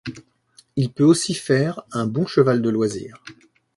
Il 0.77 0.91
peut 0.91 1.03
aussi 1.03 1.35
faire 1.35 1.83
un 1.91 2.07
bon 2.07 2.25
cheval 2.25 2.63
de 2.63 2.69
loisir. 2.71 3.23